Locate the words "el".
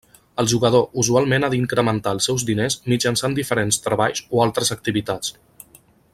0.43-0.47